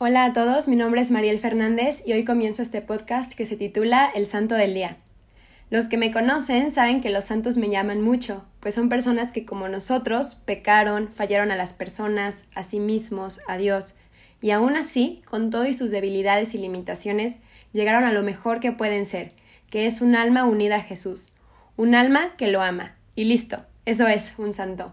[0.00, 3.56] Hola a todos, mi nombre es Mariel Fernández y hoy comienzo este podcast que se
[3.56, 4.98] titula El Santo del Día.
[5.70, 9.44] Los que me conocen saben que los santos me llaman mucho, pues son personas que
[9.44, 13.96] como nosotros pecaron, fallaron a las personas, a sí mismos, a Dios,
[14.40, 17.40] y aún así, con todo y sus debilidades y limitaciones,
[17.72, 19.32] llegaron a lo mejor que pueden ser,
[19.68, 21.30] que es un alma unida a Jesús,
[21.76, 24.92] un alma que lo ama, y listo, eso es un santo.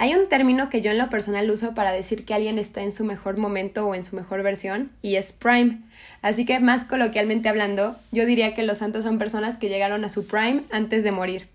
[0.00, 2.90] Hay un término que yo en lo personal uso para decir que alguien está en
[2.90, 5.80] su mejor momento o en su mejor versión, y es prime.
[6.22, 10.08] Así que más coloquialmente hablando, yo diría que los santos son personas que llegaron a
[10.08, 11.48] su prime antes de morir.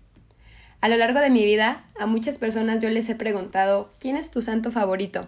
[0.80, 4.30] A lo largo de mi vida, a muchas personas yo les he preguntado, ¿quién es
[4.30, 5.26] tu santo favorito?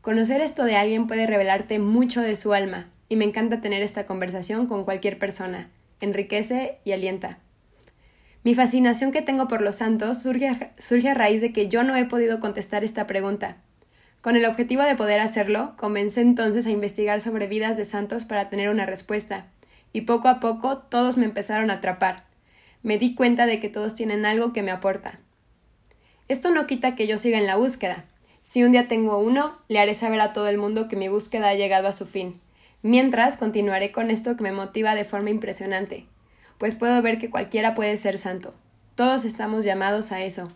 [0.00, 4.06] Conocer esto de alguien puede revelarte mucho de su alma, y me encanta tener esta
[4.06, 5.68] conversación con cualquier persona.
[6.00, 7.36] Enriquece y alienta.
[8.42, 12.06] Mi fascinación que tengo por los santos surge a, raíz de que yo no he
[12.06, 13.58] podido contestar esta pregunta.
[14.22, 18.48] Con el objetivo de poder hacerlo, comencé entonces a investigar sobre vidas de santos para
[18.48, 19.46] tener una respuesta,
[19.92, 22.24] y poco a poco todos me empezaron a atrapar.
[22.82, 25.20] Me di cuenta de que todos tienen algo que me aporta.
[26.28, 28.06] Esto no quita que yo siga en la búsqueda.
[28.42, 31.50] Si un día tengo uno, le haré saber a todo el mundo que mi búsqueda
[31.50, 32.40] ha llegado a su fin.
[32.80, 36.06] Mientras, continuaré con esto que me motiva de forma impresionante,
[36.60, 38.52] pues puedo ver que cualquiera puede ser santo.
[38.94, 40.52] Todos estamos llamados a eso.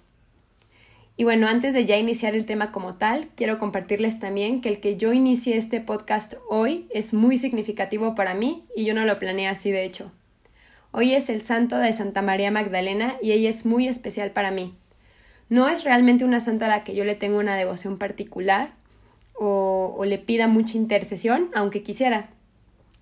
[1.16, 4.80] Y bueno, antes de ya iniciar el tema como tal, quiero compartirles también que el
[4.80, 9.19] que yo inicie este podcast hoy es muy significativo para mí y yo no lo
[9.19, 10.12] planeé así de hecho.
[10.91, 14.74] Hoy es el santo de Santa María Magdalena y ella es muy especial para mí.
[15.48, 18.74] No es realmente una santa a la que yo le tengo una devoción particular
[19.33, 22.28] o, o le pida mucha intercesión, aunque quisiera.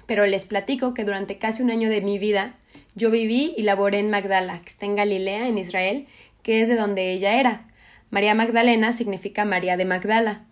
[0.06, 2.54] Pero les platico que durante casi un año de mi vida
[2.94, 6.06] yo viví y laboré en Magdala, que está en Galilea, en Israel,
[6.42, 7.68] que es de donde ella era.
[8.10, 10.44] María Magdalena significa María de Magdala.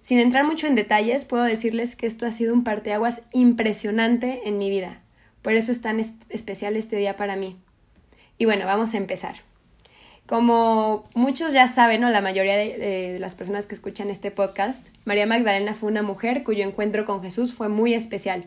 [0.00, 4.58] Sin entrar mucho en detalles, puedo decirles que esto ha sido un parteaguas impresionante en
[4.58, 5.02] mi vida.
[5.42, 7.56] Por eso es tan especial este día para mí.
[8.38, 9.42] Y bueno, vamos a empezar.
[10.26, 15.26] Como muchos ya saben, o la mayoría de, las personas que escuchan este podcast, María
[15.26, 18.46] Magdalena fue una mujer cuyo encuentro con Jesús fue muy especial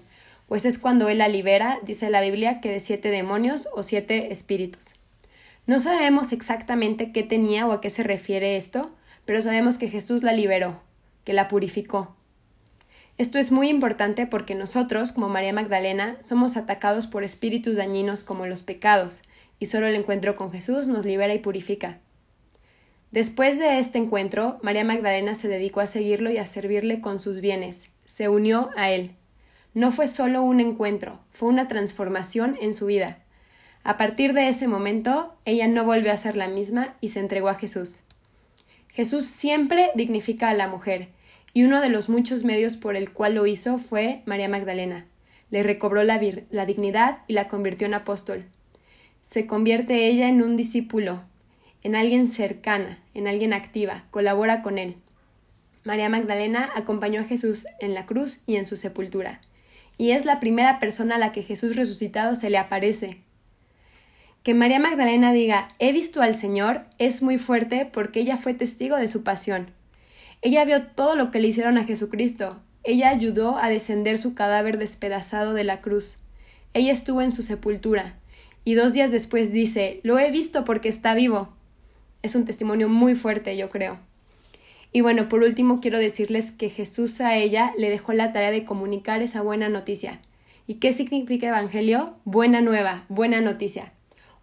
[0.51, 4.33] pues es cuando él la libera, dice la Biblia, que de siete demonios o siete
[4.33, 4.95] espíritus.
[5.65, 8.91] No sabemos exactamente qué tenía o a qué se refiere esto,
[9.23, 10.81] pero sabemos que Jesús la liberó,
[11.23, 12.17] que la purificó.
[13.17, 18.45] Esto es muy importante porque nosotros, como María Magdalena, somos atacados por espíritus dañinos como
[18.45, 19.21] los pecados,
[19.57, 21.99] y solo el encuentro con Jesús nos libera y purifica.
[23.11, 27.39] Después de este encuentro, María Magdalena se dedicó a seguirlo y a servirle con sus
[27.39, 29.15] bienes, se unió a él.
[29.73, 33.19] No fue solo un encuentro, fue una transformación en su vida.
[33.85, 37.47] A partir de ese momento, ella no volvió a ser la misma y se entregó
[37.47, 38.01] a Jesús.
[38.89, 41.07] Jesús siempre dignifica a la mujer,
[41.53, 45.05] y uno de los muchos medios por el cual lo hizo fue María Magdalena.
[45.51, 48.43] Le recobró la, dignidad y la convirtió en apóstol.
[49.25, 51.21] Se convierte ella en un discípulo,
[51.81, 54.97] en alguien cercana, en alguien activa, colabora con él.
[55.85, 59.39] María Magdalena acompañó a Jesús en la cruz y en su sepultura
[60.01, 63.19] y es la primera persona a la que Jesús resucitado se le aparece.
[64.41, 68.97] Que María Magdalena diga he visto al Señor es muy fuerte porque ella fue testigo
[68.97, 69.69] de su pasión.
[70.41, 72.59] Ella vio todo lo que le hicieron a Jesucristo.
[72.83, 76.17] Ella ayudó a descender su cadáver despedazado de la cruz.
[76.73, 78.15] Ella estuvo en su sepultura.
[78.63, 81.53] Y dos días después dice Lo he visto porque está vivo.
[82.23, 83.99] Es un testimonio muy fuerte, yo creo.
[84.93, 88.65] Y bueno, por último quiero decirles que Jesús a ella le dejó la tarea de
[88.65, 90.19] comunicar esa buena noticia.
[90.67, 92.15] ¿Y qué significa evangelio?
[92.25, 93.93] Buena nueva, buena noticia.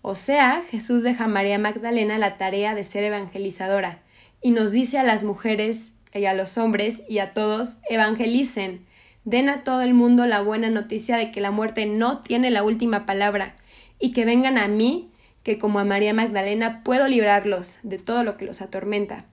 [0.00, 4.02] O sea, Jesús deja a María Magdalena la tarea de ser evangelizadora
[4.40, 8.86] y nos dice a las mujeres y a los hombres y a todos, evangelicen,
[9.24, 12.62] den a todo el mundo la buena noticia de que la muerte no tiene la
[12.62, 13.56] última palabra
[13.98, 15.10] y que vengan a mí,
[15.42, 19.26] que como a María Magdalena puedo librarlos de todo lo que los atormenta.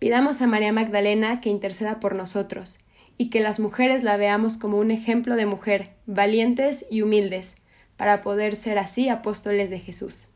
[0.00, 2.78] Pidamos a María Magdalena que interceda por nosotros
[3.18, 7.54] y que las mujeres la veamos como un ejemplo de mujer, valientes y humildes,
[7.98, 10.26] para poder ser así apóstoles de Jesús.